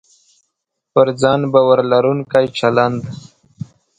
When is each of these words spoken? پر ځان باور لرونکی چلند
پر 0.93 1.07
ځان 1.21 1.41
باور 1.53 1.79
لرونکی 1.91 2.45
چلند 2.57 3.01